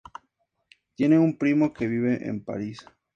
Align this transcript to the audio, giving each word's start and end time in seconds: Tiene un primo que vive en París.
Tiene 0.95 1.19
un 1.19 1.37
primo 1.37 1.73
que 1.73 1.85
vive 1.85 2.27
en 2.27 2.43
París. 2.43 2.83